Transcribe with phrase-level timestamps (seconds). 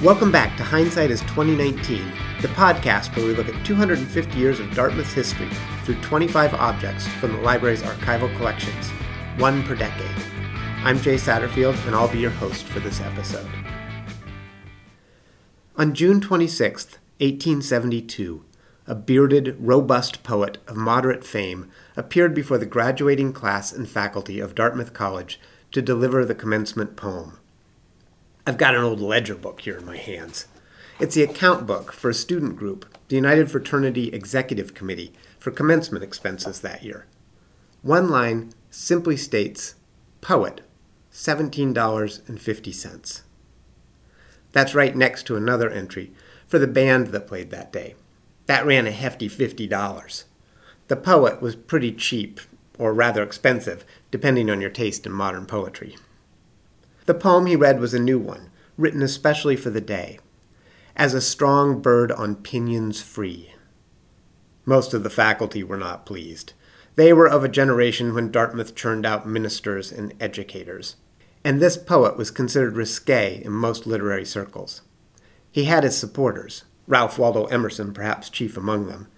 [0.00, 4.72] Welcome back to Hindsight is 2019, the podcast where we look at 250 years of
[4.72, 5.48] Dartmouth's history
[5.82, 8.90] through 25 objects from the library's archival collections,
[9.38, 10.24] one per decade.
[10.84, 13.50] I'm Jay Satterfield, and I'll be your host for this episode.
[15.74, 16.84] On June 26,
[17.18, 18.44] 1872,
[18.86, 24.54] a bearded, robust poet of moderate fame appeared before the graduating class and faculty of
[24.54, 25.40] Dartmouth College
[25.72, 27.40] to deliver the commencement poem.
[28.48, 30.46] I've got an old ledger book here in my hands.
[30.98, 36.02] It's the account book for a student group, the United Fraternity Executive Committee, for commencement
[36.02, 37.04] expenses that year.
[37.82, 39.74] One line simply states,
[40.22, 40.62] Poet,
[41.12, 43.22] $17.50.
[44.52, 46.14] That's right next to another entry
[46.46, 47.96] for the band that played that day.
[48.46, 50.24] That ran a hefty $50.
[50.86, 52.40] The poet was pretty cheap,
[52.78, 55.96] or rather expensive, depending on your taste in modern poetry.
[57.08, 60.18] The poem he read was a new one, written especially for the day.
[60.94, 63.54] As a strong bird on pinions free.
[64.66, 66.52] Most of the faculty were not pleased.
[66.96, 70.96] They were of a generation when Dartmouth churned out ministers and educators,
[71.42, 74.82] and this poet was considered risque in most literary circles.
[75.50, 79.08] He had his supporters, Ralph Waldo Emerson perhaps chief among them,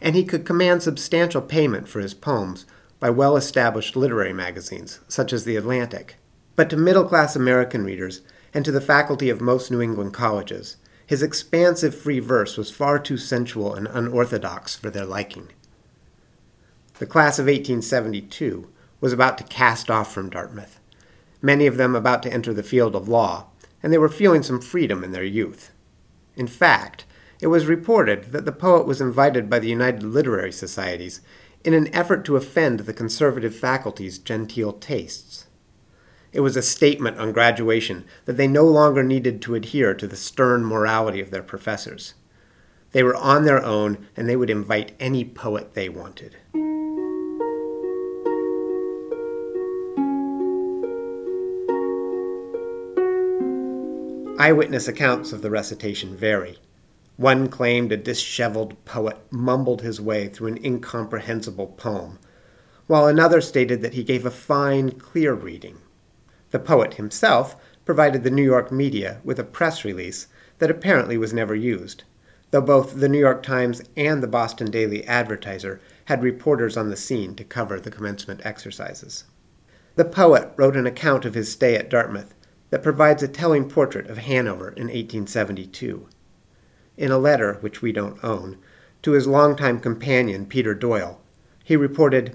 [0.00, 2.66] and he could command substantial payment for his poems
[2.98, 6.16] by well established literary magazines, such as The Atlantic.
[6.56, 10.78] But to middle class American readers, and to the faculty of most New England colleges,
[11.06, 15.48] his expansive free verse was far too sensual and unorthodox for their liking.
[16.98, 20.80] The class of 1872 was about to cast off from Dartmouth,
[21.42, 23.46] many of them about to enter the field of law,
[23.82, 25.70] and they were feeling some freedom in their youth.
[26.34, 27.04] In fact,
[27.40, 31.20] it was reported that the poet was invited by the United Literary Societies
[31.64, 35.45] in an effort to offend the conservative faculty's genteel tastes.
[36.36, 40.16] It was a statement on graduation that they no longer needed to adhere to the
[40.16, 42.12] stern morality of their professors.
[42.92, 46.36] They were on their own and they would invite any poet they wanted.
[54.38, 56.58] Eyewitness accounts of the recitation vary.
[57.16, 62.18] One claimed a disheveled poet mumbled his way through an incomprehensible poem,
[62.86, 65.78] while another stated that he gave a fine, clear reading.
[66.56, 70.26] The poet himself provided the New York media with a press release
[70.58, 72.04] that apparently was never used,
[72.50, 76.96] though both the New York Times and the Boston Daily Advertiser had reporters on the
[76.96, 79.24] scene to cover the commencement exercises.
[79.96, 82.32] The poet wrote an account of his stay at Dartmouth
[82.70, 86.08] that provides a telling portrait of Hanover in 1872.
[86.96, 88.56] In a letter, which we don't own,
[89.02, 91.20] to his longtime companion Peter Doyle,
[91.62, 92.34] he reported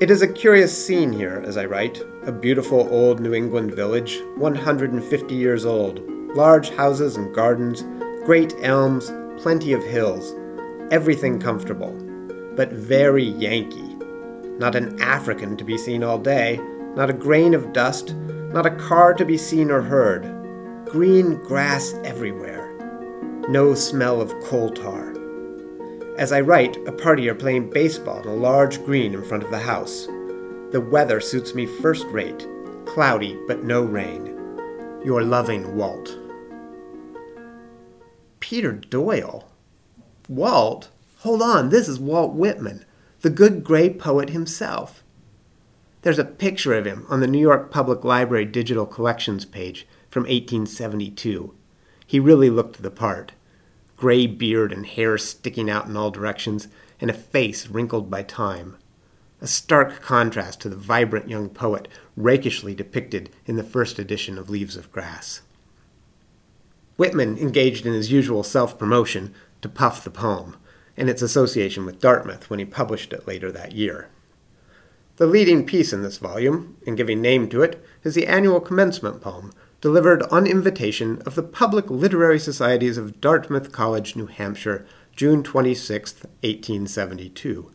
[0.00, 2.00] it is a curious scene here, as I write.
[2.22, 6.00] A beautiful old New England village, 150 years old.
[6.36, 7.82] Large houses and gardens,
[8.24, 9.10] great elms,
[9.42, 10.36] plenty of hills.
[10.92, 11.90] Everything comfortable.
[12.54, 13.96] But very Yankee.
[14.58, 16.60] Not an African to be seen all day,
[16.94, 18.14] not a grain of dust,
[18.52, 20.22] not a car to be seen or heard.
[20.86, 22.72] Green grass everywhere.
[23.48, 25.12] No smell of coal tar.
[26.18, 29.52] As I write, a party are playing baseball on a large green in front of
[29.52, 30.06] the house.
[30.72, 32.44] The weather suits me first rate,
[32.86, 34.26] cloudy but no rain.
[35.04, 36.18] Your loving Walt.
[38.40, 39.48] Peter Doyle?
[40.28, 40.88] Walt?
[41.18, 42.84] Hold on, this is Walt Whitman,
[43.20, 45.04] the good gray poet himself.
[46.02, 50.24] There's a picture of him on the New York Public Library digital collections page from
[50.24, 51.54] 1872.
[52.04, 53.32] He really looked the part
[53.98, 56.68] gray beard and hair sticking out in all directions,
[57.00, 58.76] and a face wrinkled by time.
[59.40, 64.48] A stark contrast to the vibrant young poet rakishly depicted in the first edition of
[64.48, 65.42] Leaves of Grass.
[66.96, 70.56] Whitman engaged in his usual self promotion to puff the poem
[70.96, 74.08] and its association with Dartmouth when he published it later that year.
[75.16, 79.20] The leading piece in this volume, in giving name to it, is the annual commencement
[79.20, 84.84] poem, delivered on invitation of the Public Literary Societies of Dartmouth College, New Hampshire,
[85.14, 87.70] June 26, 1872.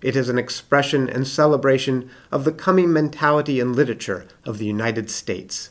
[0.00, 5.10] It is an expression and celebration of the coming mentality and literature of the United
[5.10, 5.70] States.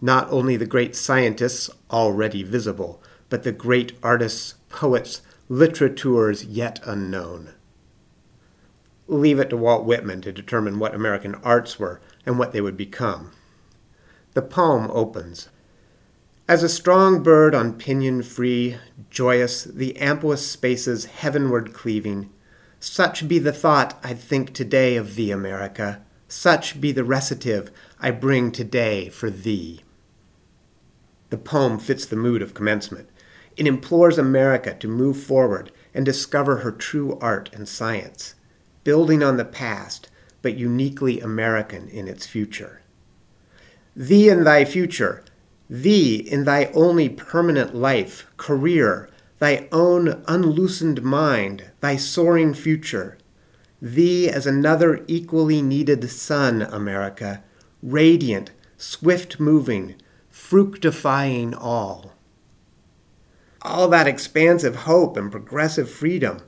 [0.00, 7.54] Not only the great scientists already visible, but the great artists, poets, literateurs yet unknown.
[9.08, 12.76] Leave it to Walt Whitman to determine what American arts were and what they would
[12.76, 13.32] become.
[14.32, 15.48] The poem opens
[16.48, 18.76] As a strong bird on pinion free,
[19.10, 22.30] joyous, the amplest spaces heavenward cleaving,
[22.78, 28.12] such be the thought I think today of thee, America, such be the recitative I
[28.12, 29.80] bring today for thee.
[31.30, 33.08] The poem fits the mood of commencement.
[33.56, 38.36] It implores America to move forward and discover her true art and science,
[38.84, 40.08] building on the past,
[40.40, 42.79] but uniquely American in its future.
[43.96, 45.24] Thee in thy future,
[45.68, 49.08] thee in thy only permanent life, career,
[49.40, 53.18] thy own unloosened mind, thy soaring future,
[53.82, 57.42] thee as another equally needed sun, America,
[57.82, 59.96] radiant, swift moving,
[60.28, 62.12] fructifying all.
[63.62, 66.38] All that expansive hope and progressive freedom.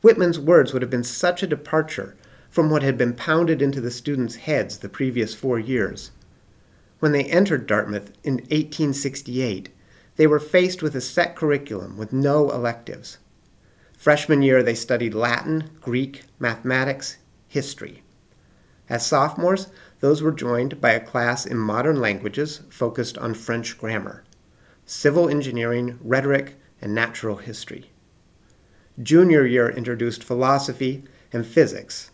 [0.00, 2.16] Whitman's words would have been such a departure
[2.50, 6.10] from what had been pounded into the students' heads the previous four years.
[7.00, 9.68] When they entered Dartmouth in 1868,
[10.16, 13.18] they were faced with a set curriculum with no electives.
[13.96, 17.18] Freshman year, they studied Latin, Greek, mathematics,
[17.48, 18.02] history.
[18.88, 19.68] As sophomores,
[20.00, 24.24] those were joined by a class in modern languages focused on French grammar,
[24.84, 27.90] civil engineering, rhetoric, and natural history.
[29.02, 31.02] Junior year introduced philosophy
[31.32, 32.10] and physics,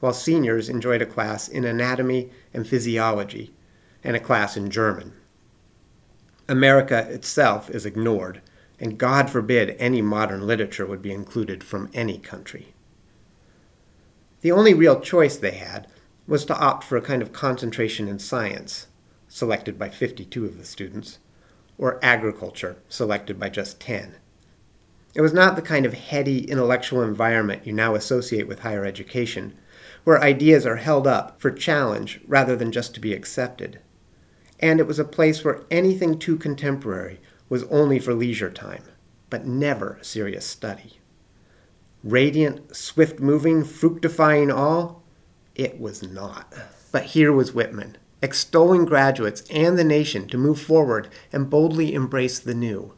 [0.00, 3.52] while seniors enjoyed a class in anatomy and physiology
[4.06, 5.12] and a class in German.
[6.48, 8.40] America itself is ignored,
[8.78, 12.72] and God forbid any modern literature would be included from any country.
[14.42, 15.88] The only real choice they had
[16.28, 18.86] was to opt for a kind of concentration in science,
[19.26, 21.18] selected by 52 of the students,
[21.76, 24.14] or agriculture, selected by just 10.
[25.14, 29.58] It was not the kind of heady intellectual environment you now associate with higher education,
[30.04, 33.80] where ideas are held up for challenge rather than just to be accepted.
[34.60, 38.84] And it was a place where anything too contemporary was only for leisure time,
[39.30, 40.98] but never serious study.
[42.02, 45.02] Radiant, swift moving, fructifying all,
[45.54, 46.52] it was not.
[46.92, 52.38] But here was Whitman, extolling graduates and the nation to move forward and boldly embrace
[52.38, 52.94] the new.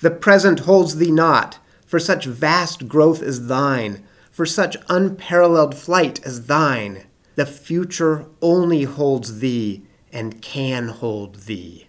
[0.00, 6.24] The present holds thee not, for such vast growth as thine, for such unparalleled flight
[6.26, 7.06] as thine.
[7.36, 11.88] The future only holds thee and can hold thee.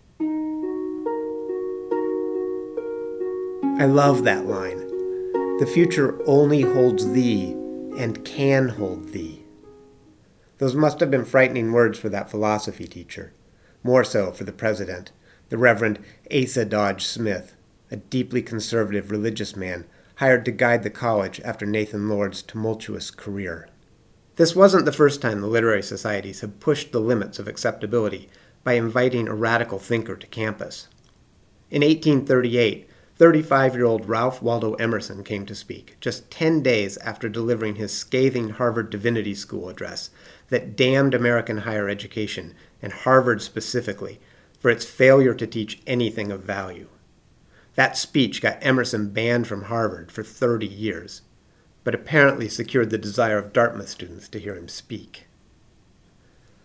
[3.79, 4.79] I love that line.
[5.59, 7.51] The future only holds thee
[7.97, 9.43] and can hold thee.
[10.57, 13.33] Those must have been frightening words for that philosophy teacher.
[13.83, 15.11] More so for the president,
[15.49, 15.99] the Reverend
[16.33, 17.55] Asa Dodge Smith,
[17.91, 19.85] a deeply conservative religious man
[20.15, 23.67] hired to guide the college after Nathan Lord's tumultuous career.
[24.35, 28.29] This wasn't the first time the literary societies had pushed the limits of acceptability
[28.63, 30.87] by inviting a radical thinker to campus.
[31.69, 37.29] In 1838, 35 year old Ralph Waldo Emerson came to speak, just 10 days after
[37.29, 40.09] delivering his scathing Harvard Divinity School address
[40.49, 44.19] that damned American higher education, and Harvard specifically,
[44.59, 46.89] for its failure to teach anything of value.
[47.75, 51.21] That speech got Emerson banned from Harvard for 30 years,
[51.83, 55.27] but apparently secured the desire of Dartmouth students to hear him speak.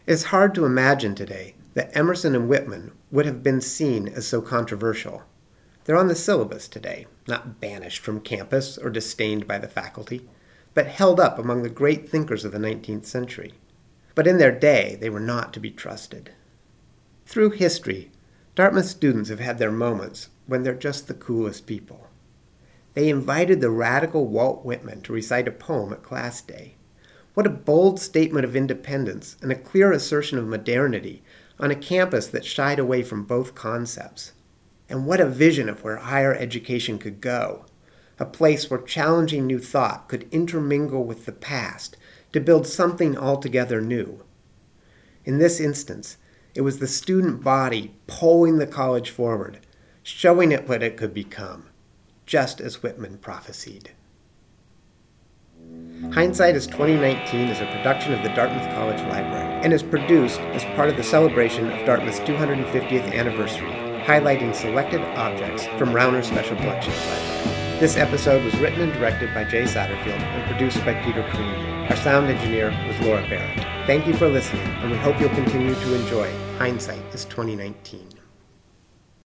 [0.07, 4.41] It's hard to imagine today that Emerson and Whitman would have been seen as so
[4.41, 5.23] controversial.
[5.85, 10.29] They're on the syllabus today, not banished from campus or disdained by the faculty,
[10.75, 13.53] but held up among the great thinkers of the 19th century.
[14.15, 16.33] But in their day, they were not to be trusted.
[17.27, 18.11] Through history,
[18.55, 22.08] Dartmouth students have had their moments when they're just the coolest people.
[22.99, 26.75] They invited the radical Walt Whitman to recite a poem at class day.
[27.35, 31.23] What a bold statement of independence and a clear assertion of modernity
[31.61, 34.33] on a campus that shied away from both concepts.
[34.89, 37.67] And what a vision of where higher education could go
[38.19, 41.97] a place where challenging new thought could intermingle with the past
[42.33, 44.25] to build something altogether new.
[45.25, 46.17] In this instance,
[46.57, 49.61] it was the student body pulling the college forward,
[50.03, 51.69] showing it what it could become,
[52.29, 53.93] just as Whitman prophesied.
[56.13, 60.63] Hindsight is 2019 is a production of the Dartmouth College Library and is produced as
[60.77, 63.73] part of the celebration of Dartmouth's 250th anniversary
[64.05, 67.79] highlighting selected objects from Rauner Special Collections Library.
[67.81, 71.91] This episode was written and directed by Jay Satterfield and produced by Peter Karini.
[71.91, 73.87] Our sound engineer was Laura Barrett.
[73.87, 78.18] Thank you for listening, and we hope you'll continue to enjoy Hindsight is 2019.